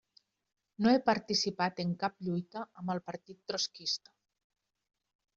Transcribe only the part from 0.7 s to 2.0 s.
No he participat en